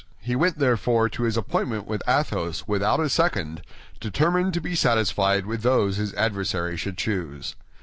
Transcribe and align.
He 0.19 0.35
went 0.35 0.57
therefore 0.57 1.09
to 1.09 1.23
his 1.25 1.37
appointment 1.37 1.85
with 1.85 2.01
Athos 2.07 2.63
without 2.65 2.99
a 2.99 3.07
second, 3.07 3.61
determined 3.99 4.55
to 4.55 4.59
be 4.59 4.73
satisfied 4.73 5.45
with 5.45 5.61
those 5.61 5.97
his 5.97 6.15
adversary 6.15 6.75
should 6.75 6.97
choose. 6.97 7.53